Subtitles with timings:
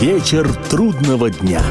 [0.00, 1.62] Вечер трудного дня.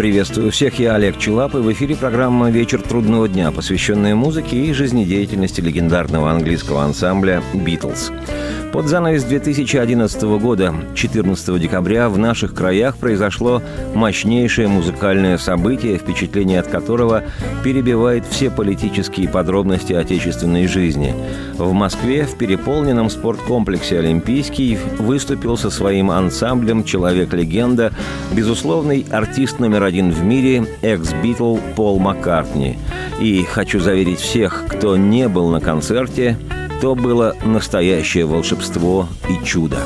[0.00, 4.72] Приветствую всех, я Олег Челап, и в эфире программа «Вечер трудного дня», посвященная музыке и
[4.72, 8.10] жизнедеятельности легендарного английского ансамбля «Битлз».
[8.72, 13.62] Под занавес 2011 года, 14 декабря, в наших краях произошло
[13.94, 17.24] мощнейшее музыкальное событие, впечатление от которого
[17.64, 21.14] перебивает все политические подробности отечественной жизни.
[21.58, 27.92] В Москве в переполненном спорткомплексе «Олимпийский» выступил со своим ансамблем «Человек-легенда»,
[28.30, 32.78] безусловный артист номер один в мире, экс-битл Пол Маккартни.
[33.20, 36.38] И хочу заверить всех, кто не был на концерте,
[36.80, 39.78] то было настоящее волшебство и чудо.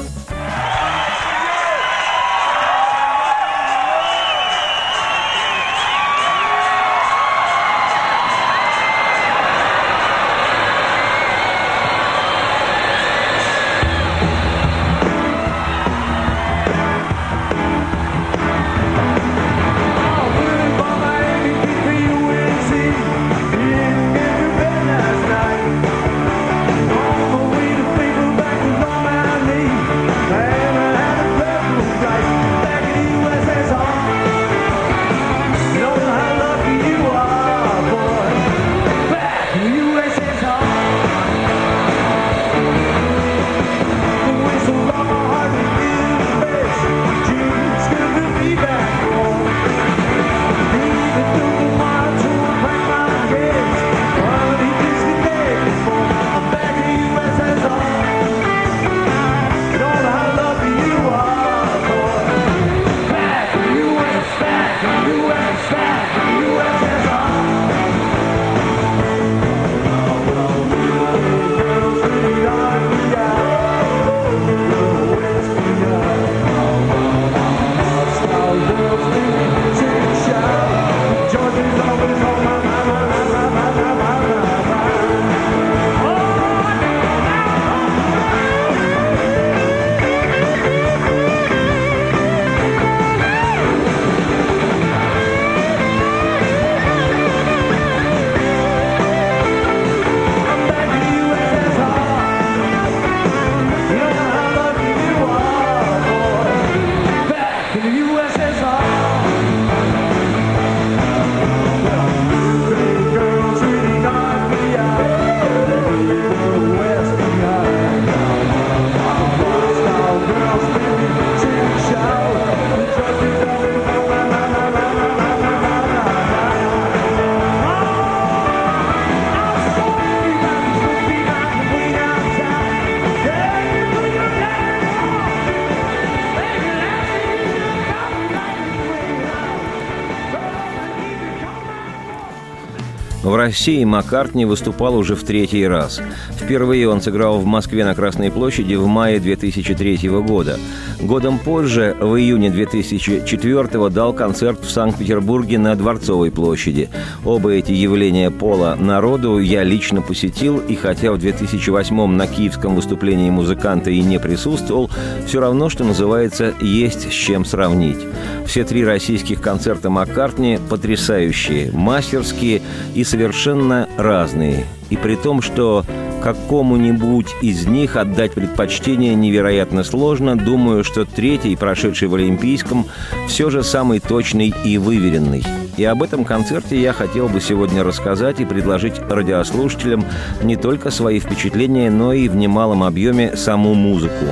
[143.25, 146.03] В России Маккартни выступал уже в третий раз.
[146.39, 150.59] Впервые он сыграл в Москве на Красной площади в мае 2003 года.
[151.01, 156.91] Годом позже, в июне 2004 дал концерт в Санкт-Петербурге на Дворцовой площади.
[157.25, 163.31] Оба эти явления пола народу я лично посетил, и хотя в 2008 на киевском выступлении
[163.31, 164.91] музыканта и не присутствовал,
[165.27, 167.99] все равно, что называется, есть с чем сравнить.
[168.47, 172.61] Все три российских концерта Маккартни потрясающие, мастерские
[172.95, 174.65] и совершенно разные.
[174.91, 175.85] И при том, что
[176.21, 182.87] какому-нибудь из них отдать предпочтение невероятно сложно, думаю, что третий, прошедший в Олимпийском,
[183.29, 185.45] все же самый точный и выверенный.
[185.77, 190.05] И об этом концерте я хотел бы сегодня рассказать и предложить радиослушателям
[190.43, 194.25] не только свои впечатления, но и в немалом объеме саму музыку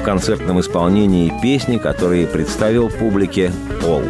[0.00, 3.50] в концертном исполнении песни, которые представил публике
[3.82, 4.02] Пол.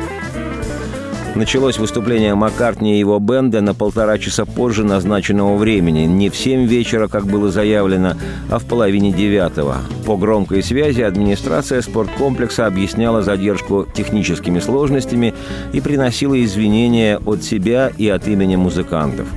[1.38, 6.00] Началось выступление Маккартни и его бенда на полтора часа позже назначенного времени.
[6.00, 8.15] Не в семь вечера, как было заявлено,
[8.50, 9.77] а в половине девятого.
[10.04, 15.33] По громкой связи администрация спорткомплекса объясняла задержку техническими сложностями
[15.72, 19.28] и приносила извинения от себя и от имени музыкантов.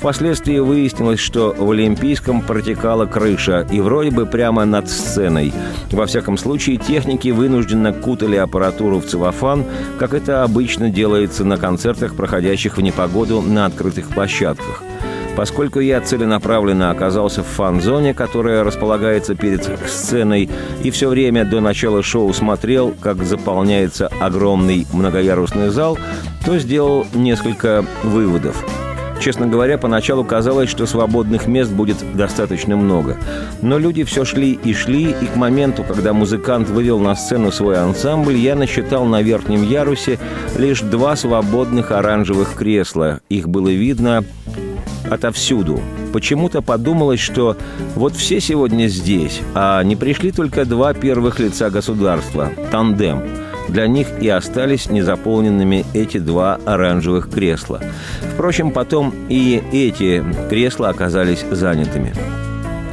[0.00, 5.52] Впоследствии выяснилось, что в Олимпийском протекала крыша, и вроде бы прямо над сценой.
[5.90, 9.66] Во всяком случае, техники вынужденно кутали аппаратуру в целлофан,
[9.98, 14.82] как это обычно делается на концертах, проходящих в непогоду на открытых площадках.
[15.36, 20.48] Поскольку я целенаправленно оказался в фан-зоне, которая располагается перед сценой,
[20.82, 25.98] и все время до начала шоу смотрел, как заполняется огромный многоярусный зал,
[26.46, 28.64] то сделал несколько выводов–
[29.20, 33.18] Честно говоря, поначалу казалось, что свободных мест будет достаточно много.
[33.60, 37.78] Но люди все шли и шли, и к моменту, когда музыкант вывел на сцену свой
[37.78, 40.18] ансамбль, я насчитал на верхнем ярусе
[40.56, 43.20] лишь два свободных оранжевых кресла.
[43.28, 44.24] Их было видно
[45.10, 45.80] отовсюду.
[46.14, 47.58] Почему-то подумалось, что
[47.94, 53.22] вот все сегодня здесь, а не пришли только два первых лица государства– тандем–
[53.68, 57.80] для них и остались незаполненными эти два оранжевых кресла.
[58.34, 62.12] Впрочем, потом и эти кресла оказались занятыми.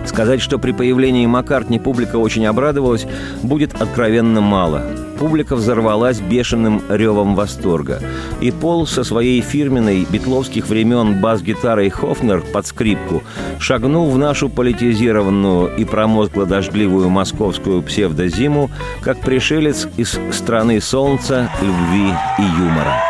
[0.06, 3.06] Сказать, что при появлении Маккартни публика очень обрадовалась,
[3.44, 4.84] будет откровенно мало.
[5.20, 8.02] Публика взорвалась бешеным ревом восторга.
[8.40, 13.24] И Пол со своей фирменной битловских времен бас-гитарой «Хофнер» под скрипку
[13.60, 18.70] шагнул в нашу политизированную и промозгло-дождливую московскую псевдозиму,
[19.02, 23.02] как пришелец из страны солнца, любви и юмора.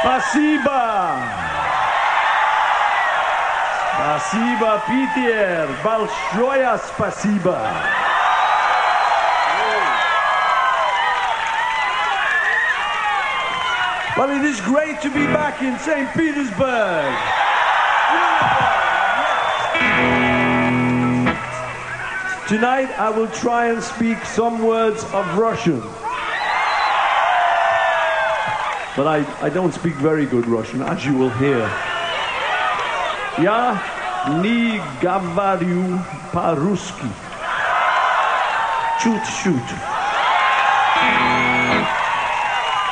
[0.00, 0.70] Спасибо!
[3.94, 5.68] Спасибо, Питер!
[5.84, 7.58] Большое спасибо!
[14.19, 16.09] Well, it is great to be back in St.
[16.13, 17.15] Petersburg.
[22.47, 25.81] Tonight I will try and speak some words of Russian.
[28.95, 31.69] But I, I don't speak very good Russian, as you will hear.
[33.37, 33.77] Я
[34.41, 35.99] не говорю
[36.31, 37.09] по-русски.
[39.01, 39.98] Чуть-чуть.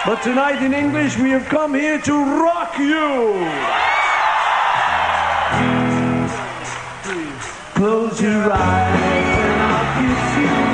[0.08, 2.12] But tonight in English we have come here to
[2.42, 3.44] rock you.
[7.74, 10.67] Close your eyes and I'll kiss you.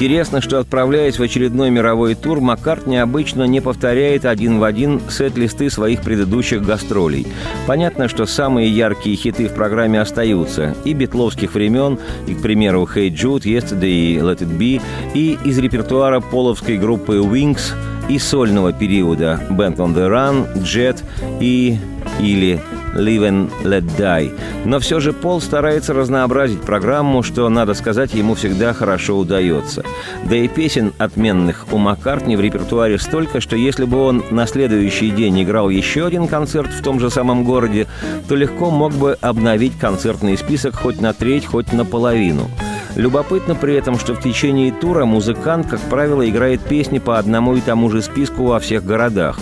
[0.00, 5.68] Интересно, что отправляясь в очередной мировой тур, Маккартни обычно не повторяет один в один сет-листы
[5.68, 7.26] своих предыдущих гастролей.
[7.66, 13.10] Понятно, что самые яркие хиты в программе остаются и битловских времен, и, к примеру, «Hey
[13.10, 14.80] Jude», «Yesterday», «Let It Be»,
[15.12, 17.74] и из репертуара половской группы «Wings»,
[18.10, 20.98] и сольного периода «Band on the Run», «Jet»
[21.38, 21.78] и
[22.18, 22.60] или
[22.96, 24.36] «Live and Let Die».
[24.64, 29.84] Но все же Пол старается разнообразить программу, что, надо сказать, ему всегда хорошо удается.
[30.28, 35.10] Да и песен отменных у Маккартни в репертуаре столько, что если бы он на следующий
[35.10, 37.86] день играл еще один концерт в том же самом городе,
[38.28, 42.50] то легко мог бы обновить концертный список хоть на треть, хоть наполовину.
[42.96, 47.60] Любопытно при этом, что в течение тура музыкант, как правило, играет песни по одному и
[47.60, 49.38] тому же списку во всех городах.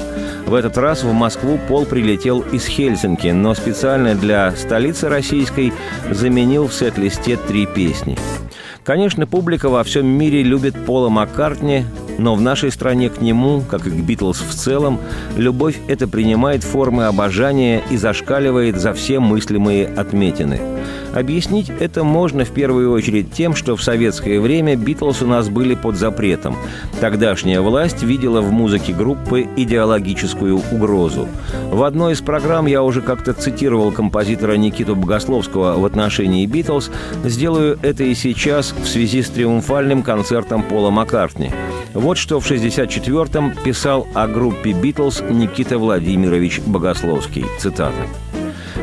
[0.47, 5.73] В этот раз в Москву Пол прилетел из Хельсинки, но специально для столицы российской
[6.11, 8.17] заменил в сет-листе три песни.
[8.85, 11.85] Конечно, публика во всем мире любит Пола Маккартни,
[12.19, 14.99] но в нашей стране к нему, как и к Битлз в целом,
[15.37, 20.61] любовь эта принимает формы обожания и зашкаливает за все мыслимые отметины.
[21.15, 25.75] Объяснить это можно в первую очередь тем, что в советское время Битлз у нас были
[25.75, 26.57] под запретом.
[27.01, 31.29] Тогдашняя власть видела в музыке группы идеологическую угрозу.
[31.71, 36.91] В одной из программ я уже как-то цитировал композитора Никиту Богословского в отношении Битлз,
[37.25, 41.51] сделаю это и сейчас в связи с триумфальным концертом Пола Маккартни.
[41.95, 47.47] Вот что в 1964-м писал о группе «Битлз» Никита Владимирович Богословский.
[47.59, 48.07] Цитата.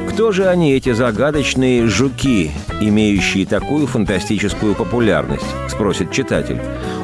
[0.09, 5.45] Кто же они, эти загадочные жуки, имеющие такую фантастическую популярность?
[5.67, 6.59] Спросит читатель.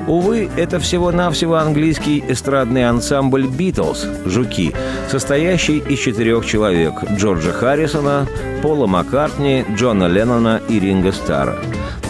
[0.07, 4.73] Увы, это всего-навсего английский эстрадный ансамбль «Битлз» «Жуки»,
[5.09, 8.27] состоящий из четырех человек– Джорджа Харрисона,
[8.61, 11.57] Пола Маккартни, Джона Леннона и Ринга Стара.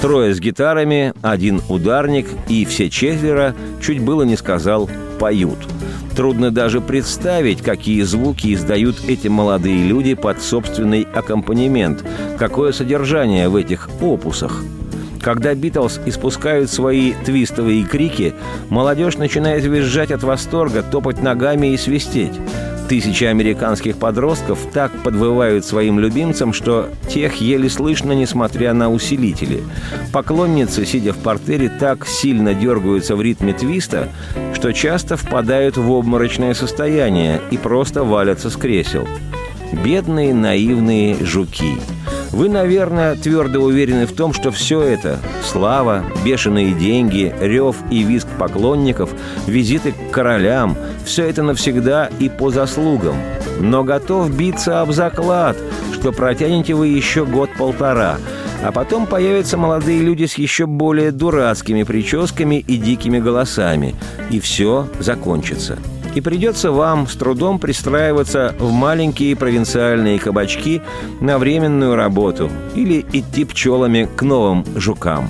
[0.01, 3.53] Трое с гитарами, один ударник и все четверо,
[3.84, 4.89] чуть было не сказал,
[5.20, 5.60] поют.
[6.15, 12.03] Трудно даже представить, какие звуки издают эти молодые люди под собственный аккомпанемент,
[12.39, 14.63] какое содержание в этих опусах.
[15.22, 18.34] Когда Битлз испускают свои твистовые крики,
[18.70, 22.34] молодежь начинает визжать от восторга, топать ногами и свистеть.
[22.90, 29.63] Тысячи американских подростков так подвывают своим любимцам, что тех еле слышно, несмотря на усилители.
[30.12, 34.10] Поклонницы, сидя в портере, так сильно дергаются в ритме твиста,
[34.54, 39.08] что часто впадают в обморочное состояние и просто валятся с кресел.
[39.72, 41.78] Бедные наивные жуки.
[42.32, 48.28] Вы, наверное, твердо уверены в том, что все это– слава, бешеные деньги, рев и визг
[48.40, 49.12] поклонников,
[49.48, 53.16] визиты к королям– все это навсегда и по заслугам.
[53.60, 55.58] Но готов биться об заклад,
[55.94, 58.18] что протянете вы еще год-полтора–
[58.64, 63.96] а потом появятся молодые люди с еще более дурацкими прическами и дикими голосами.
[64.30, 65.80] И все закончится.
[66.13, 70.82] И придется вам с трудом пристраиваться в маленькие провинциальные кабачки
[71.22, 75.30] на временную работу или идти пчелами к новым жукам.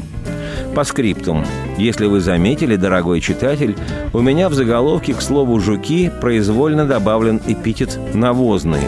[0.75, 1.45] По скриптум.
[1.77, 3.75] Если вы заметили, дорогой читатель,
[4.13, 8.87] у меня в заголовке к слову «жуки» произвольно добавлен эпитет «навозные».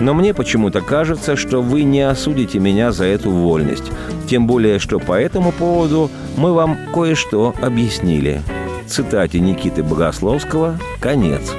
[0.00, 3.90] Но мне почему-то кажется, что вы не осудите меня за эту вольность.
[4.28, 8.42] Тем более, что по этому поводу мы вам кое-что объяснили.
[8.86, 11.52] Цитате Никиты Богословского «Конец».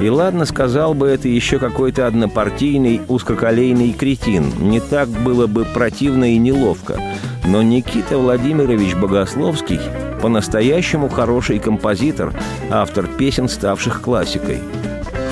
[0.00, 4.50] И ладно, сказал бы это еще какой-то однопартийный узкоколейный кретин.
[4.58, 6.98] Не так было бы противно и неловко.
[7.44, 9.80] Но Никита Владимирович Богословский
[10.22, 12.32] по-настоящему хороший композитор,
[12.70, 14.58] автор песен, ставших классикой.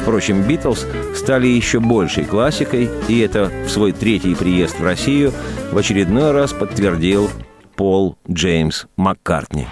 [0.02, 5.32] Впрочем, «Битлз» стали еще большей классикой, и это в свой третий приезд в Россию
[5.70, 7.30] в очередной раз подтвердил
[7.76, 9.66] Пол Джеймс Маккартни.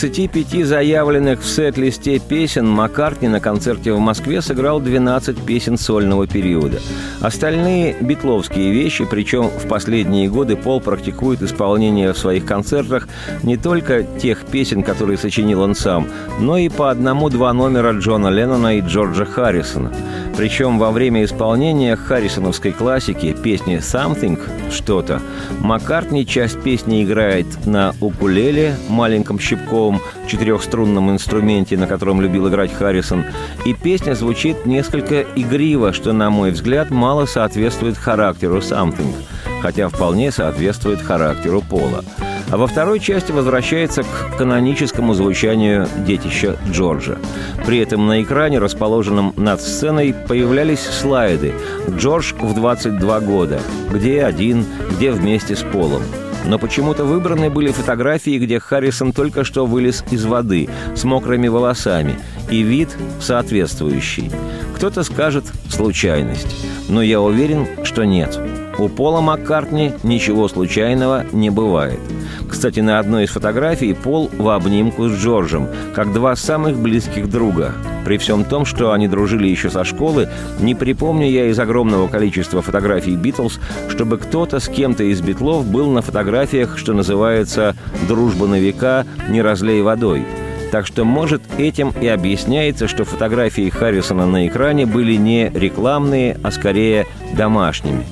[0.00, 6.80] 35 заявленных в сет-листе песен Маккартни на концерте в Москве сыграл 12 песен сольного периода.
[7.20, 13.08] Остальные– битловские вещи, причем в последние годы Пол практикует исполнение в своих концертах
[13.42, 18.78] не только тех песен, которые сочинил он сам, но и по одному-два номера Джона Леннона
[18.78, 19.92] и Джорджа Харрисона.
[20.34, 24.40] Причем во время исполнения харрисоновской классики песни «Something»–
[24.70, 25.20] «Что-то»
[25.60, 29.89] Маккартни часть песни играет на укулеле, маленьком щипковом
[30.28, 33.24] четырехструнном инструменте, на котором любил играть Харрисон,
[33.64, 39.14] и песня звучит несколько игриво, что, на мой взгляд, мало соответствует характеру «Something»,
[39.62, 42.04] хотя вполне соответствует характеру Пола.
[42.50, 47.18] А во второй части возвращается к каноническому звучанию детища Джорджа.
[47.64, 51.54] При этом на экране, расположенном над сценой, появлялись слайды
[51.88, 53.60] «Джордж в 22 года»,
[53.92, 56.02] где один, где вместе с Полом.
[56.46, 62.18] Но почему-то выбраны были фотографии, где Харрисон только что вылез из воды с мокрыми волосами,
[62.50, 62.88] и вид
[63.20, 64.30] соответствующий.
[64.76, 66.56] Кто-то скажет «случайность»,
[66.88, 68.38] но я уверен, что нет.
[68.80, 72.00] У Пола Маккартни ничего случайного не бывает.
[72.48, 77.74] Кстати, на одной из фотографий Пол в обнимку с Джорджем, как два самых близких друга.
[78.06, 82.62] При всем том, что они дружили еще со школы, не припомню я из огромного количества
[82.62, 83.60] фотографий Битлз,
[83.90, 87.76] чтобы кто-то с кем-то из Битлов был на фотографиях, что называется
[88.08, 90.24] «дружба на века, не разлей водой».
[90.72, 96.50] Так что, может, этим и объясняется, что фотографии Харрисона на экране были не рекламные, а
[96.50, 97.06] скорее
[97.36, 98.06] домашними.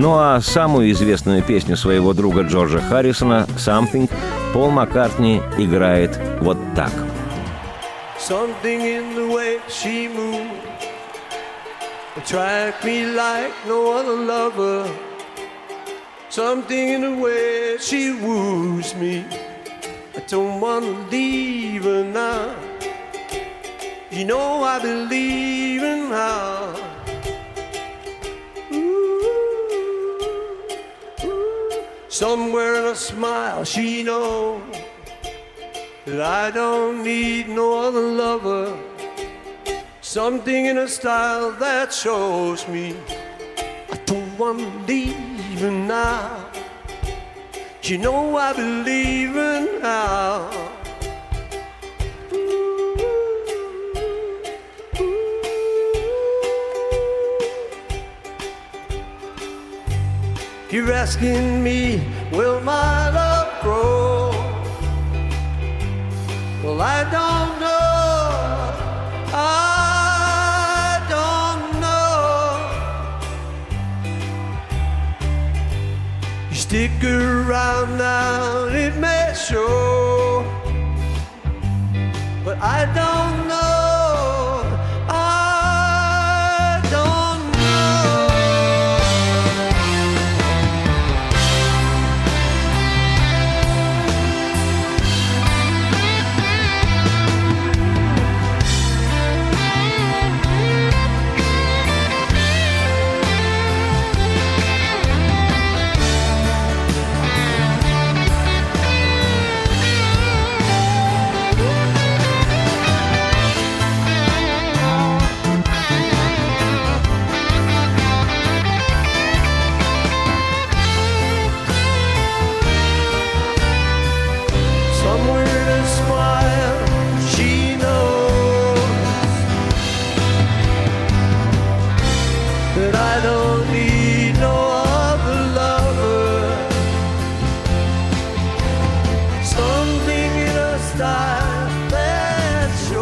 [0.00, 4.08] Ну а самую известную песню своего друга Джорджа Харрисона «Something»
[4.52, 6.92] Пол Маккартни играет вот так–
[8.20, 10.52] Something in the way she moved
[12.16, 14.88] attract me like no other lover.
[16.30, 19.24] Something in the way she woos me.
[20.16, 22.54] I don't wanna leave her now.
[24.12, 26.97] You know I believe in her.
[32.08, 34.62] Somewhere in a smile, she knows
[36.06, 38.78] that I don't need no other lover.
[40.00, 42.96] Something in her style that shows me
[43.92, 46.46] I don't want to leave now.
[47.82, 50.77] You know I believe in her.
[60.70, 64.32] You're asking me, will my love grow?
[66.62, 68.68] Well, I don't know.
[69.32, 72.60] I don't know.
[76.50, 80.44] You stick around now, it may show.
[82.44, 83.27] But I don't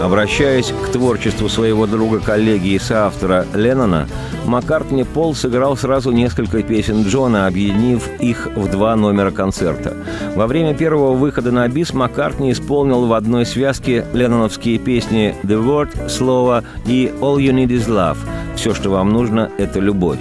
[0.06, 4.06] Обращаясь к творчеству своего друга-коллеги и соавтора Леннона,
[4.44, 9.96] Маккартни Пол сыграл сразу несколько песен Джона, объединив их в два номера концерта.
[10.36, 16.08] Во время первого выхода на бис Маккартни исполнил в одной связке ленноновские песни «The Word»,
[16.08, 18.18] «Слово» и «All You Need Is Love»–
[18.54, 20.20] «Все, что вам нужно– это любовь».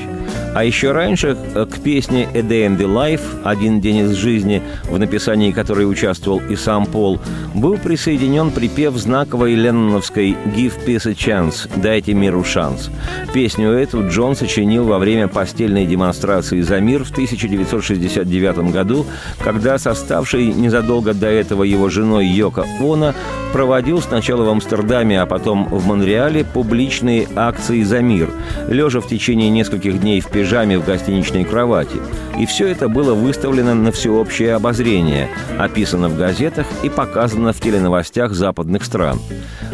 [0.55, 4.61] А еще раньше э, к песне «A Day in the Life» «Один день из жизни»,
[4.85, 7.19] в написании которой участвовал и сам Пол,
[7.53, 12.89] был присоединен припев знаковой ленноновской «Give Peace a Chance» «Дайте миру шанс».
[13.33, 19.05] Песню эту Джон сочинил во время постельной демонстрации «За мир» в 1969 году,
[19.43, 23.13] когда составший незадолго до этого его женой Йоко Оно
[23.51, 28.29] проводил сначала в Амстердаме, а потом в Монреале публичные акции «За мир»,
[28.69, 31.97] лежа в течение нескольких дней в пижаме в гостиничной кровати.
[32.39, 38.33] И все это было выставлено на всеобщее обозрение, описано в газетах и показано в теленовостях
[38.33, 39.19] западных стран.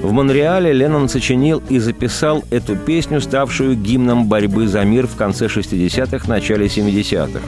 [0.01, 5.45] В Монреале Леннон сочинил и записал эту песню, ставшую гимном борьбы за мир в конце
[5.45, 7.39] 60-х, начале 70-х.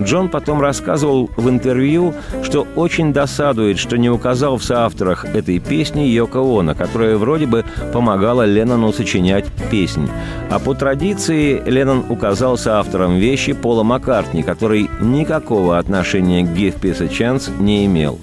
[0.00, 6.02] Джон потом рассказывал в интервью, что очень досадует, что не указал в соавторах этой песни
[6.02, 10.08] Йоко Оно, которая вроде бы помогала Леннону сочинять песнь.
[10.50, 17.02] А по традиции Леннон указал соавтором вещи Пола Маккартни, который никакого отношения к «Give Peace
[17.02, 18.18] a Chance» не имел.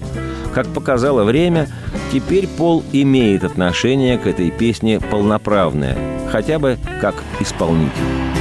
[0.53, 1.67] Как показало время,
[2.11, 5.97] теперь Пол имеет отношение к этой песне полноправное,
[6.29, 8.40] хотя бы как исполнитель.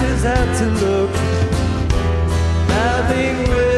[0.00, 1.10] Just had to look.
[2.68, 3.75] Having read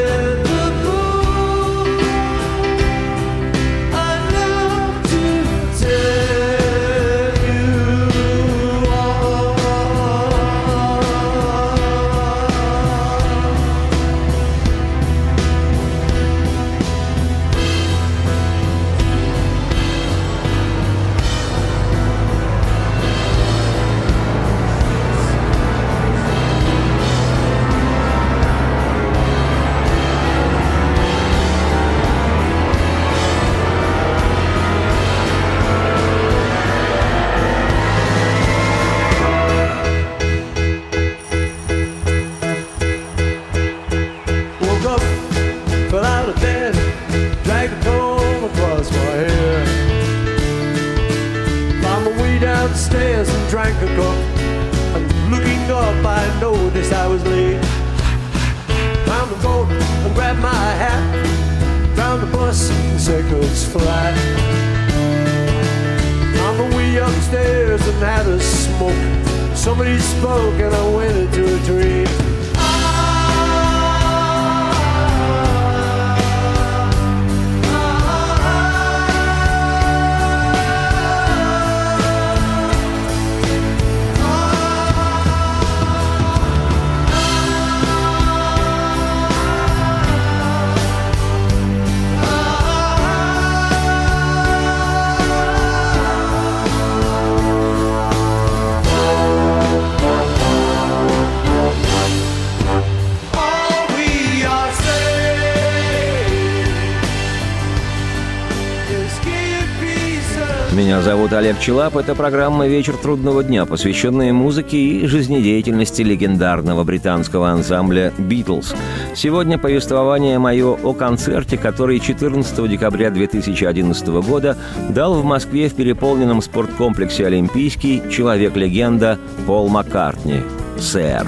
[111.03, 111.95] Зовут Олег Челап.
[111.95, 118.75] Это программа «Вечер трудного дня», посвященная музыке и жизнедеятельности легендарного британского ансамбля «Битлз».
[119.15, 124.57] Сегодня повествование мое о концерте, который 14 декабря 2011 года
[124.89, 130.41] дал в Москве в переполненном спорткомплексе «Олимпийский» человек-легенда Пол Маккартни,
[130.77, 131.25] сэр.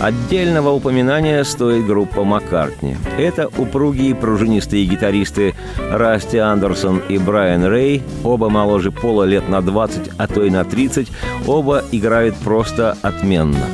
[0.00, 2.96] Отдельного упоминания стоит группа Маккартни.
[3.18, 5.54] Это упругие пружинистые гитаристы
[5.90, 10.64] Расти Андерсон и Брайан Рэй, оба моложе Пола лет на 20, а то и на
[10.64, 11.08] 30,
[11.46, 13.66] оба играют просто отменно.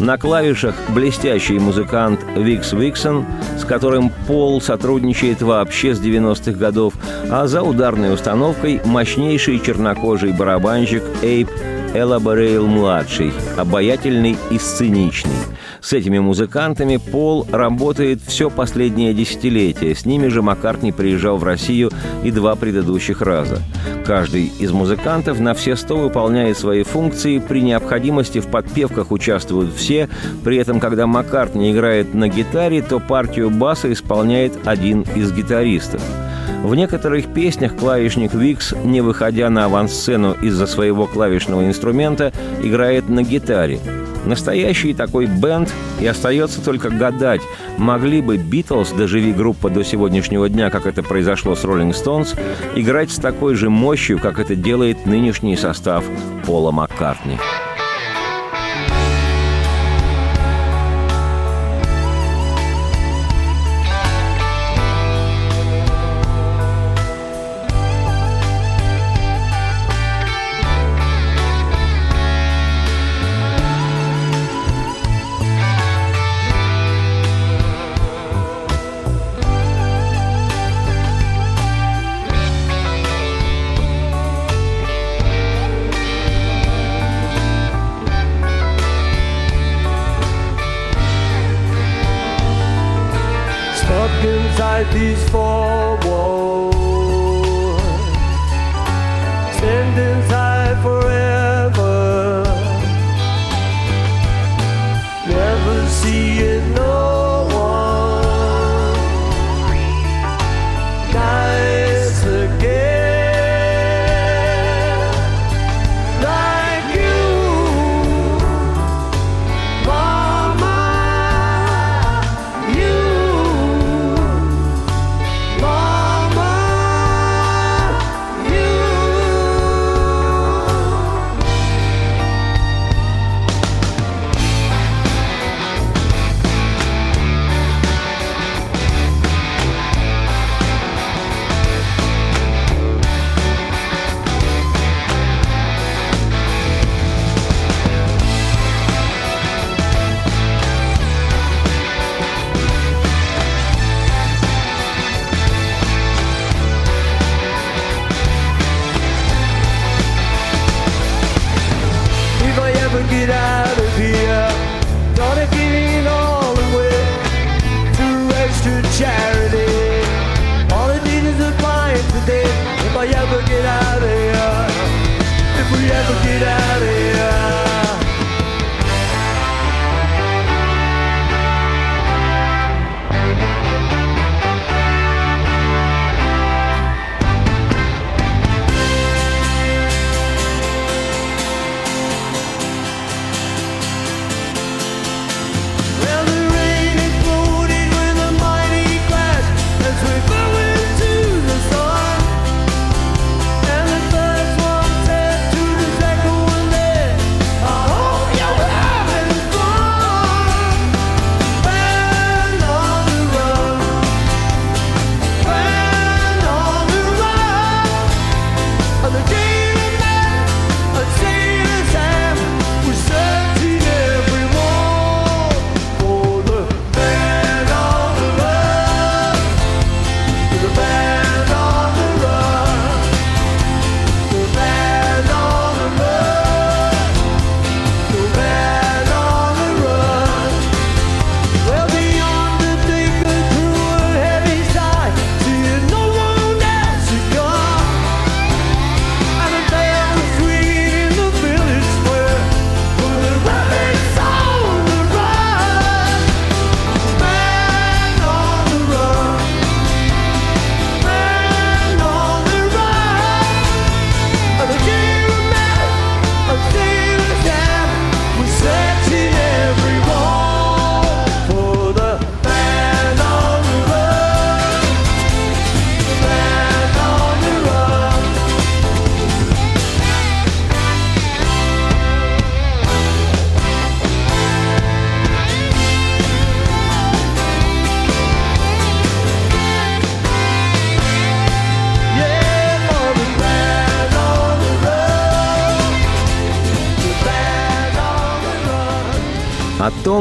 [0.00, 3.24] На клавишах блестящий музыкант Викс Виксон,
[3.56, 6.94] с которым Пол сотрудничает вообще с 90-х годов,
[7.30, 11.48] а за ударной установкой мощнейший чернокожий барабанщик Эйп
[11.94, 15.32] Элаборейл-младший, обаятельный и сценичный.
[15.80, 19.94] С этими музыкантами Пол работает все последнее десятилетие.
[19.94, 21.90] С ними же Маккартни приезжал в Россию
[22.24, 23.62] и два предыдущих раза.
[24.04, 27.38] Каждый из музыкантов на все сто выполняет свои функции.
[27.38, 30.08] При необходимости в подпевках участвуют все.
[30.44, 36.02] При этом, когда Маккартни играет на гитаре, то партию баса исполняет один из гитаристов.
[36.62, 42.32] В некоторых песнях клавишник Викс, не выходя на авансцену из-за своего клавишного инструмента,
[42.62, 43.78] играет на гитаре.
[44.24, 47.40] Настоящий такой бенд, и остается только гадать,
[47.78, 52.34] могли бы Битлз, доживи группа до сегодняшнего дня, как это произошло с Роллинг Стоунс,
[52.74, 56.04] играть с такой же мощью, как это делает нынешний состав
[56.44, 57.38] Пола Маккартни.
[57.38, 57.67] stuck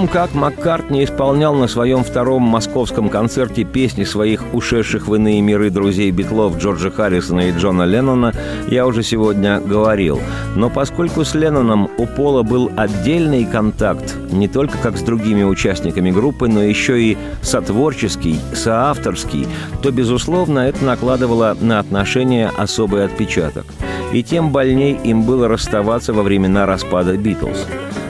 [0.08, 6.12] как Маккартни исполнял на своем втором московском концерте песни своих ушедших в иные миры друзей
[6.12, 8.34] Битлов Джорджа Харрисона и Джона Леннона,
[8.68, 10.22] я уже сегодня говорил.
[10.56, 16.12] Но поскольку с Ленноном у Пола был отдельный контакт, не только как с другими участниками
[16.12, 19.48] группы, но еще и сотворческий, соавторский,
[19.82, 23.66] то, безусловно, это накладывало на отношения особый отпечаток.
[24.14, 27.68] И тем больней им было расставаться во времена распада «Битлз».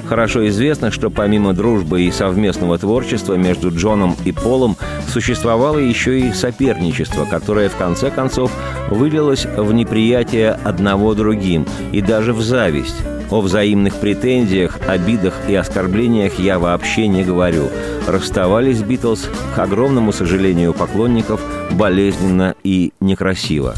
[0.08, 4.78] Хорошо известно, что помимо дружбы и совместного творчества между Джоном и Полом
[5.10, 8.52] существовало еще и соперничество, которое в конце концов
[8.90, 12.96] вылилось в неприятие одного другим и даже в зависть.
[13.30, 17.66] О взаимных претензиях, обидах и оскорблениях я вообще не говорю.
[18.08, 23.76] Расставались Битлз, к огромному сожалению поклонников, болезненно и некрасиво.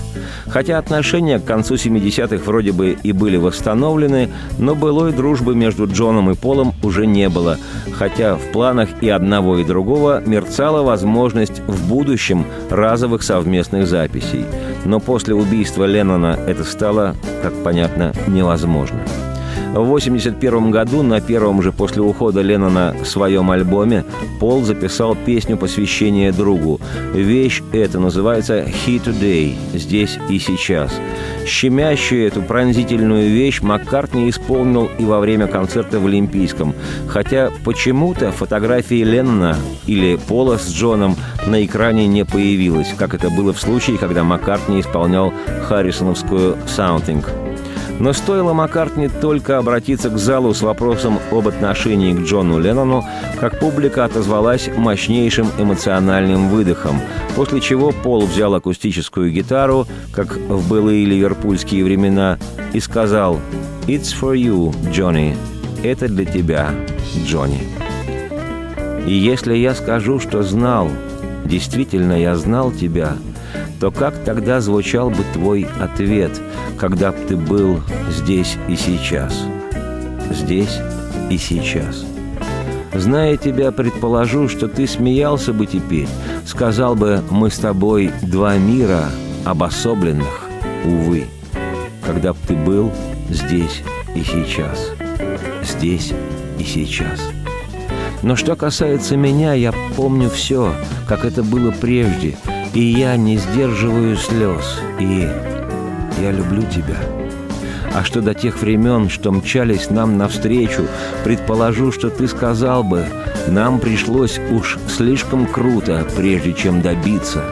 [0.48, 6.30] Хотя отношения к концу 70-х вроде бы и были восстановлены, но былой дружбы между Джоном
[6.30, 7.58] и Полом уже не было,
[7.92, 14.46] хотя в планах и одного, и другого мерцала возможность в будущем разовых совместных записей.
[14.86, 19.00] Но после убийства Леннона это стало, как понятно, невозможно.
[19.70, 24.04] В 1981 году на первом же после ухода Леннона своем альбоме
[24.40, 26.82] Пол записал песню посвящения другу.
[27.14, 30.92] Вещь эта называется «He Today»– «Здесь и сейчас».
[31.46, 36.74] Щемящую эту пронзительную вещь Маккартни исполнил и во время концерта в Олимпийском.
[37.08, 39.56] Хотя почему-то фотографии Леннона
[39.86, 44.82] или Пола с Джоном на экране не появилось, как это было в случае, когда Маккартни
[44.82, 45.32] исполнял
[45.68, 47.49] Харрисоновскую «Something».
[48.00, 53.04] Но стоило Маккартни только обратиться к залу с вопросом об отношении к Джону Леннону,
[53.40, 57.02] как публика отозвалась мощнейшим эмоциональным выдохом,
[57.36, 62.40] после чего Пол взял акустическую гитару, как в былые ливерпульские времена,
[62.74, 63.38] и сказал
[63.86, 65.36] «It's for you, Джонни.
[65.84, 66.72] Это для тебя,
[67.26, 67.64] Джонни».
[69.06, 70.90] И если я скажу, что знал,
[71.46, 73.16] действительно я знал тебя,
[73.80, 76.32] то как тогда звучал бы твой ответ,
[76.78, 79.44] когда б ты был здесь и сейчас?
[80.32, 80.80] Здесь
[81.30, 82.06] и сейчас.
[82.94, 86.08] Зная тебя, предположу, что ты смеялся бы теперь,
[86.46, 89.06] сказал бы, мы с тобой два мира,
[89.46, 90.50] обособленных,
[90.84, 91.26] увы,
[92.06, 92.92] когда б ты был
[93.30, 93.84] здесь
[94.16, 94.92] и сейчас.
[95.64, 96.14] Здесь
[96.58, 97.20] и сейчас.
[98.22, 100.74] Но что касается меня, я помню все,
[101.08, 102.38] как это было прежде,
[102.74, 105.28] и я не сдерживаю слез, и
[106.22, 106.98] я люблю тебя.
[107.94, 110.84] А что до тех времен, что мчались нам навстречу,
[111.24, 113.06] предположу, что ты сказал бы,
[113.48, 117.44] нам пришлось уж слишком круто, прежде чем добиться,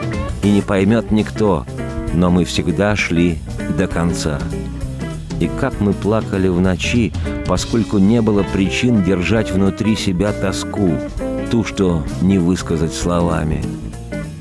[0.42, 1.66] и не поймет никто,
[2.14, 3.38] но мы всегда шли
[3.76, 4.38] до конца.
[5.40, 7.12] И как мы плакали в ночи,
[7.46, 10.94] поскольку не было причин держать внутри себя тоску,
[11.50, 13.62] ту, что не высказать словами.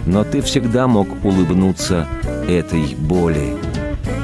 [0.08, 2.08] Но ты всегда мог улыбнуться
[2.48, 3.58] этой боли.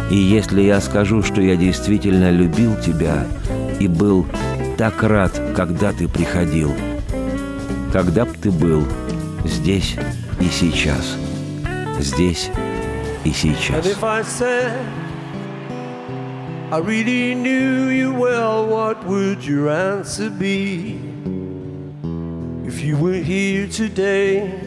[0.10, 3.28] И если я скажу, что я действительно любил тебя
[3.82, 4.26] и был
[4.78, 6.72] так рад, когда ты приходил,
[7.92, 8.86] когда б ты был
[9.44, 9.96] здесь
[10.40, 11.18] и сейчас,
[12.00, 12.50] здесь
[13.26, 13.86] и сейчас.
[16.72, 20.98] I really knew you well, what would your answer be?
[22.66, 24.63] If you were here today,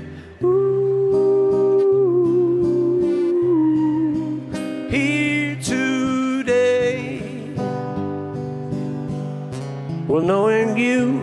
[10.17, 11.21] Well, knowing you,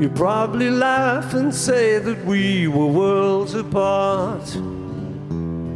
[0.00, 4.48] you probably laugh and say that we were worlds apart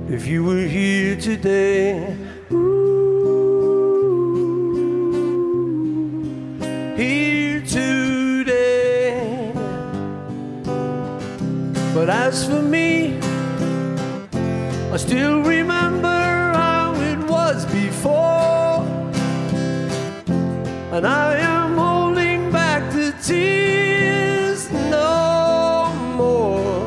[0.09, 2.17] if you were here today.
[2.53, 3.83] Ooh,
[6.97, 9.53] here today.
[11.93, 12.82] But as for me,
[20.93, 26.87] And I am holding back the tears no more.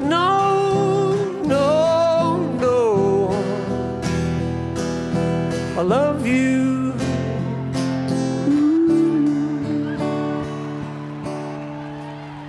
[0.00, 3.32] No, no, no.
[5.76, 6.92] I love you.
[8.46, 9.98] Mm.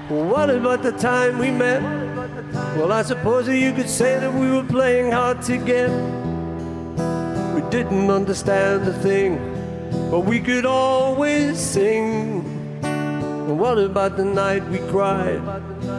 [0.10, 1.82] What about the time we met?
[2.78, 6.23] Well, I suppose you could say that we were playing hard to get.
[7.74, 9.40] Didn't understand a thing,
[10.12, 12.46] but we could always sing.
[12.84, 15.42] And what about the night we cried?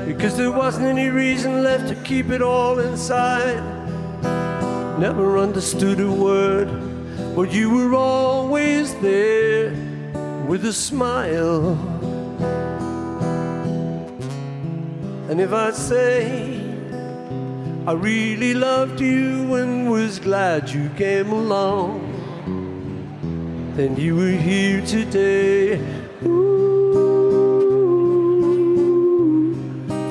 [0.06, 3.60] Because there wasn't any reason left to keep it all inside.
[5.00, 6.68] Never understood a word,
[7.34, 9.70] but you were always there
[10.46, 11.70] with a smile.
[15.28, 16.53] And if I say
[17.86, 22.00] I really loved you and was glad you came along,
[23.76, 25.78] then you were here today.
[26.24, 26.94] Ooh,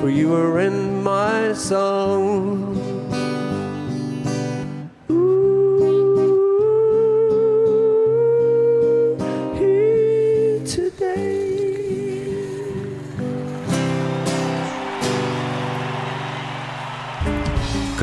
[0.00, 2.73] for you were in my song.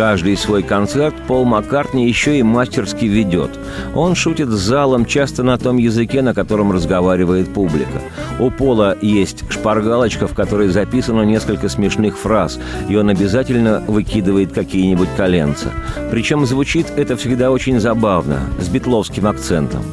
[0.01, 3.51] Каждый свой концерт Пол Маккартни еще и мастерски ведет.
[3.93, 8.01] Он шутит с залом часто на том языке, на котором разговаривает публика.
[8.39, 12.59] У Пола есть шпаргалочка, в которой записано несколько смешных фраз,
[12.89, 15.71] и он обязательно выкидывает какие-нибудь коленца.
[16.09, 19.83] Причем звучит это всегда очень забавно, с битловским акцентом.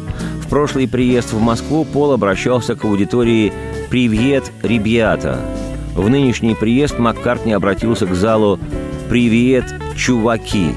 [0.41, 3.53] В прошлый приезд в Москву Пол обращался к аудитории
[3.91, 5.39] «Привет, ребята!».
[5.95, 8.59] В нынешний приезд Маккартни обратился к залу
[9.11, 9.67] «Привет,
[9.99, 10.75] чуваки!»,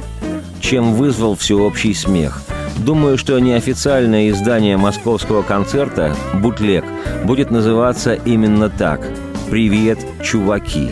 [0.59, 2.41] чем вызвал всеобщий смех.
[2.77, 6.83] Думаю, что неофициальное издание московского концерта «Бутлег»
[7.23, 9.01] будет называться именно так
[9.49, 10.91] «Привет, чуваки!».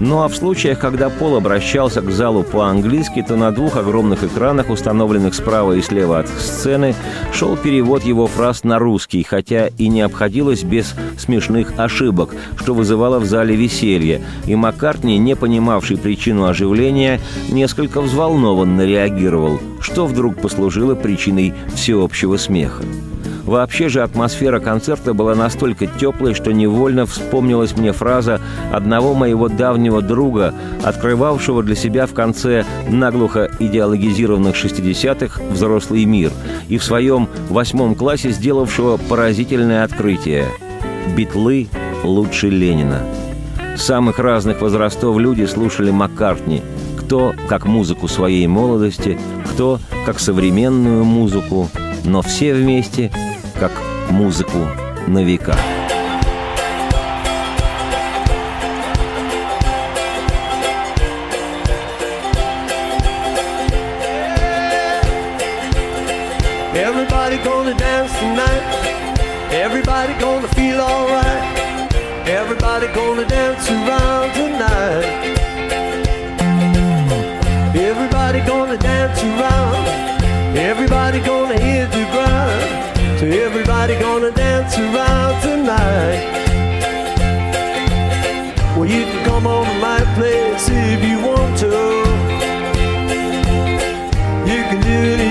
[0.00, 4.70] Ну а в случаях, когда Пол обращался к залу по-английски, то на двух огромных экранах,
[4.70, 6.94] установленных справа и слева от сцены,
[7.34, 13.18] шел перевод его фраз на русский, хотя и не обходилось без смешных ошибок, что вызывало
[13.18, 20.94] в зале веселье, и Маккартни, не понимавший причину оживления, несколько взволнованно реагировал, что вдруг послужило
[20.94, 22.84] причиной всеобщего смеха.
[23.48, 30.02] Вообще же атмосфера концерта была настолько теплой, что невольно вспомнилась мне фраза одного моего давнего
[30.02, 30.52] друга,
[30.84, 36.30] открывавшего для себя в конце наглухо идеологизированных 60-х «Взрослый мир»
[36.68, 40.44] и в своем восьмом классе сделавшего поразительное открытие
[41.16, 41.68] «Битлы
[42.04, 43.00] лучше Ленина».
[43.78, 46.60] Самых разных возрастов люди слушали Маккартни,
[46.98, 49.18] кто как музыку своей молодости,
[49.50, 51.70] кто как современную музыку,
[52.04, 53.10] но все вместе
[53.58, 53.72] как
[54.10, 54.68] музыку
[55.06, 55.54] на века.
[94.48, 95.27] You can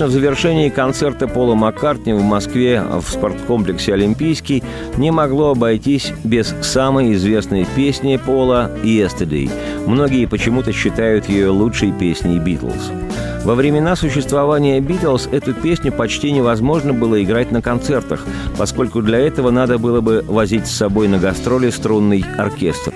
[0.00, 4.62] Конечно, в завершении концерта Пола Маккартни в Москве в спорткомплексе «Олимпийский»
[4.96, 9.50] не могло обойтись без самой известной песни Пола «Yesterday».
[9.86, 12.90] Многие почему-то считают ее лучшей песней «Битлз».
[13.44, 18.24] Во времена существования «Битлз» эту песню почти невозможно было играть на концертах,
[18.56, 22.94] поскольку для этого надо было бы возить с собой на гастроли струнный оркестр.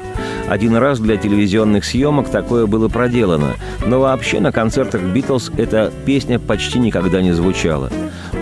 [0.48, 3.54] Один раз для телевизионных съемок такое было проделано,
[3.86, 7.90] но вообще на концертах «Битлз» эта песня почти никогда не звучала.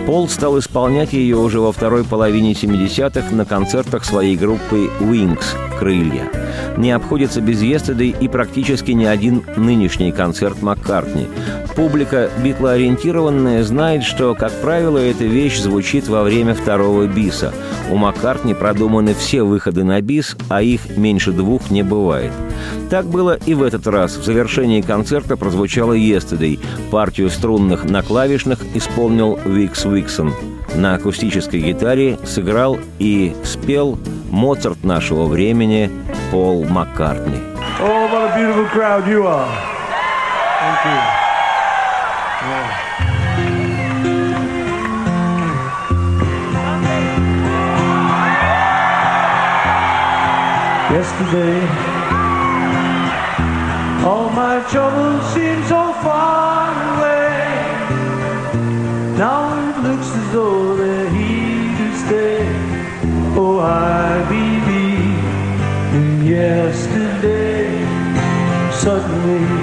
[0.05, 5.45] Пол стал исполнять ее уже во второй половине 70-х на концертах своей группы «Wings»—
[5.83, 6.31] «Крылья».
[6.77, 11.27] Не обходится без «Yesterday» и практически ни один нынешний концерт Маккартни.
[11.75, 17.53] Публика битлоориентированная знает, что, как правило, эта вещь звучит во время второго биса.
[17.91, 22.31] У Маккартни продуманы все выходы на бис, а их меньше двух не бывает.
[22.89, 24.15] Так было и в этот раз.
[24.15, 26.61] В завершении концерта прозвучало «Yesterday».
[26.91, 30.33] Партию струнных на клавишных исполнил Викс Уиксон.
[30.75, 33.99] На акустической гитаре сыграл и спел
[34.33, 35.91] Моцарт нашего времени
[36.31, 37.39] Пол Маккартни.
[37.79, 39.47] Oh, what a beautiful crowd you are.
[40.59, 40.99] Thank you.
[50.95, 51.59] Yesterday,
[54.03, 57.37] all my troubles seem so far away.
[59.15, 62.47] Now it looks as though they're here to stay.
[63.35, 64.12] Oh, I
[66.33, 67.69] yesterday.
[68.71, 69.62] Suddenly,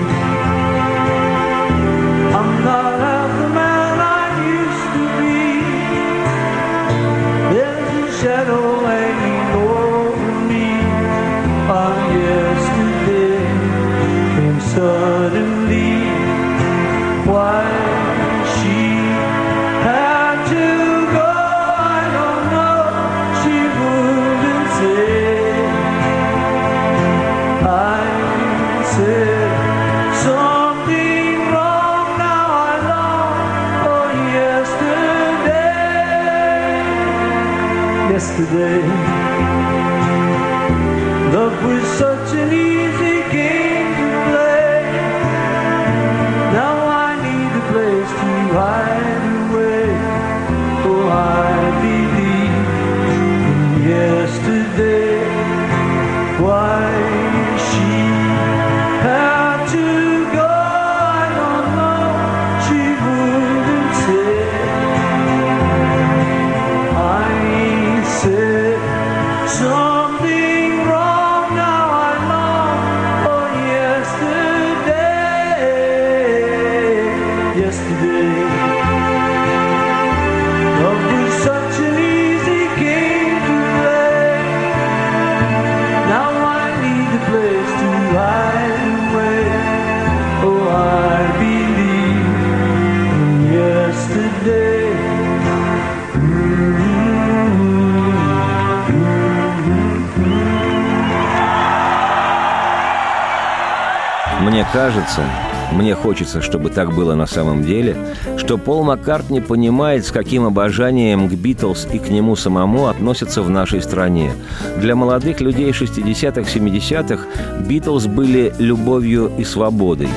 [104.40, 105.22] Мне кажется,
[105.70, 107.94] мне хочется, чтобы так было на самом деле,
[108.38, 113.50] что Пол Маккартни понимает, с каким обожанием к Битлз и к нему самому относятся в
[113.50, 114.32] нашей стране.
[114.78, 117.26] Для молодых людей 60-х, 70-х
[117.66, 120.08] Битлз были любовью и свободой.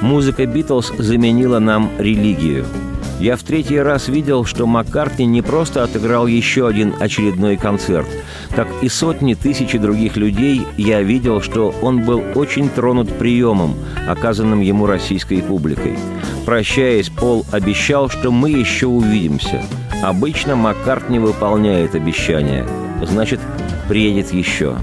[0.00, 2.64] Музыка Битлз заменила нам религию–
[3.20, 8.08] я в третий раз видел, что Маккартни не просто отыграл еще один очередной концерт.
[8.54, 13.76] Как и сотни тысяч других людей, я видел, что он был очень тронут приемом,
[14.08, 15.96] оказанным ему российской публикой.
[16.44, 19.62] Прощаясь, Пол обещал, что мы еще увидимся.
[20.02, 22.66] Обычно Маккартни выполняет обещания.
[23.02, 23.40] Значит,
[23.88, 24.76] приедет еще.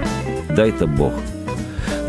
[0.50, 1.14] Дай-то Бог.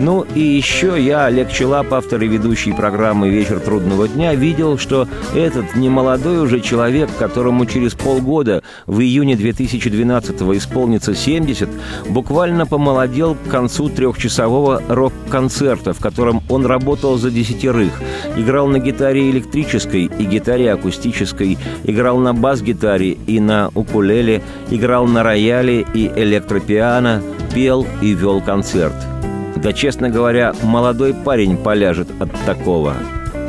[0.02, 5.06] Ну и еще я, Олег Челап, автор и ведущий программы «Вечер трудного дня», видел, что
[5.32, 11.68] этот немолодой уже человек, которому через полгода, в июне 2012-го исполнится 70,
[12.08, 17.92] буквально помолодел к концу трехчасового рок-концерта, в котором он работал за десятерых.
[18.36, 25.22] Играл на гитаре электрической и гитаре акустической, играл на бас-гитаре и на укулеле, играл на
[25.22, 27.22] рояле и электропиано,
[27.54, 28.94] пел и вел концерт–
[29.56, 32.94] да, честно говоря, молодой парень поляжет от такого.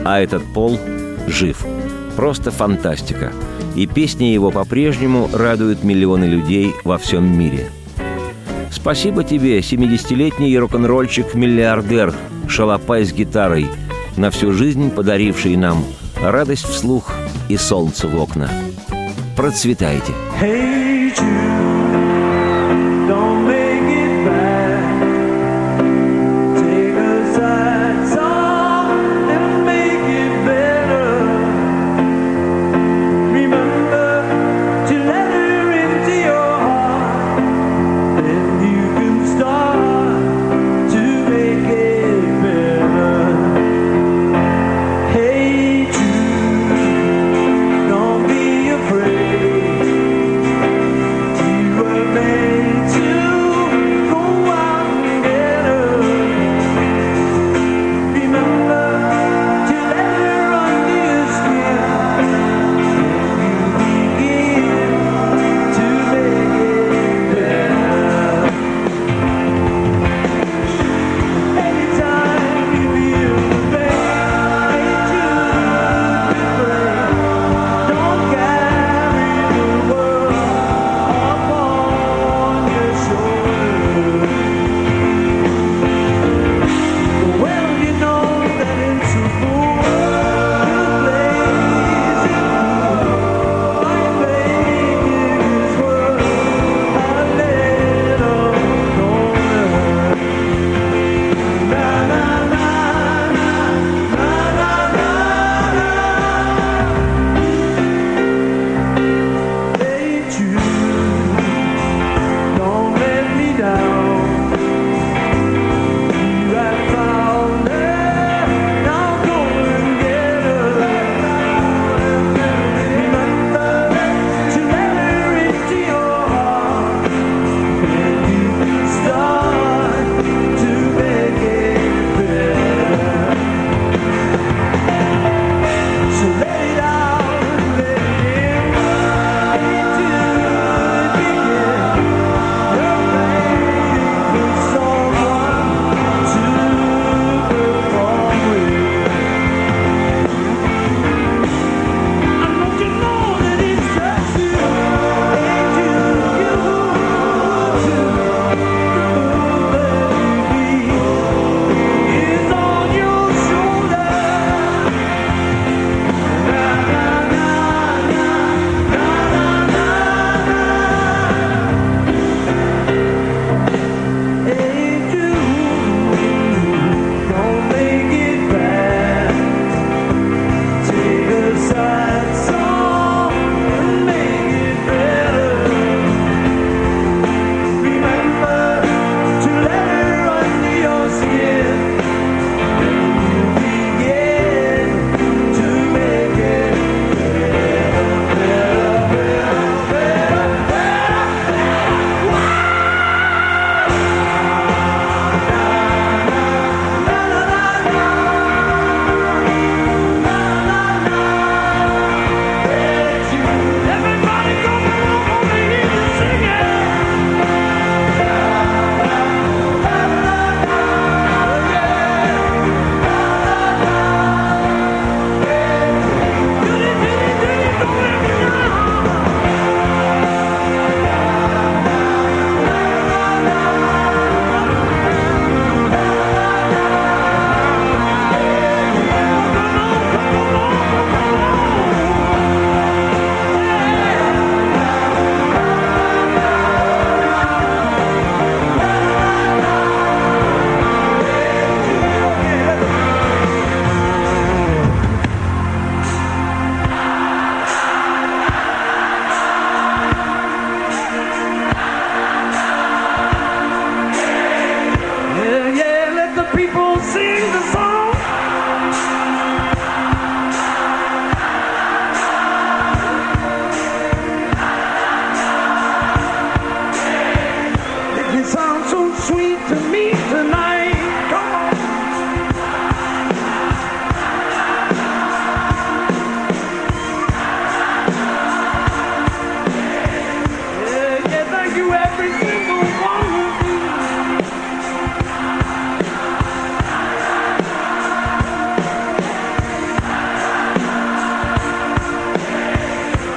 [0.06, 0.80] А этот пол
[1.28, 1.66] жив.
[2.16, 3.32] Просто фантастика.
[3.76, 7.70] И песни его по-прежнему радуют миллионы людей во всем мире.
[8.72, 12.14] Спасибо тебе, 70-летний рок-н-ролльчик-миллиардер,
[12.47, 13.68] шалопай с гитарой,
[14.18, 15.84] на всю жизнь подаривший нам
[16.22, 17.12] радость вслух
[17.49, 18.49] и солнце в окна.
[19.36, 20.14] Процветайте!
[20.41, 21.82] Hey Jude,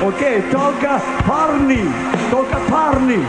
[0.07, 1.91] Ok, toca Parni,
[2.30, 3.24] toca Parni.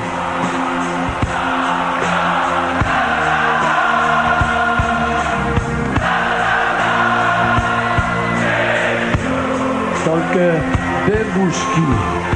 [10.06, 10.62] Toca
[11.08, 12.27] Debuski.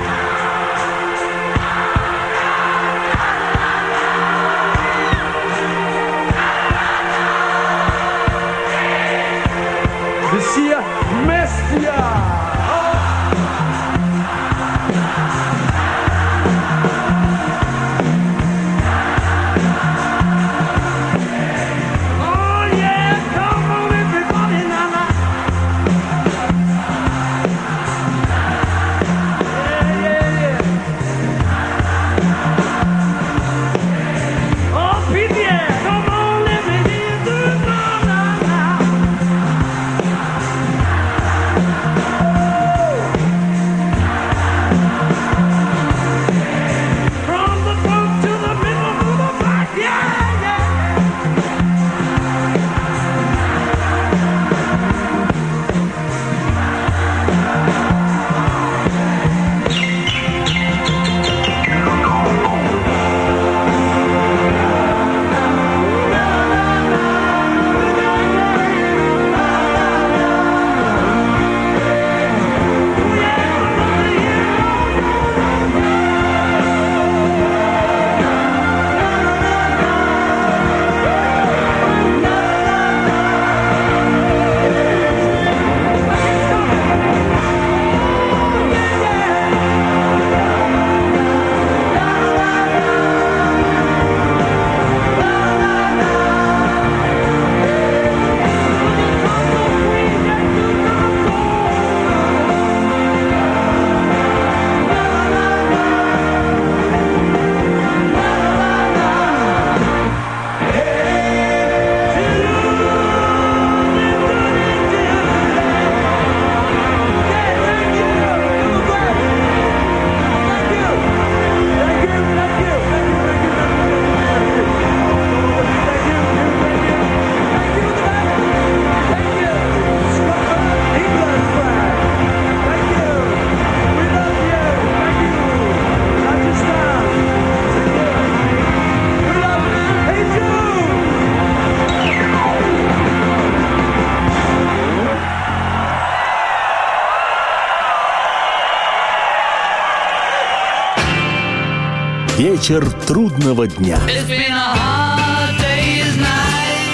[152.62, 153.98] вечер трудного дня.
[154.08, 154.28] It's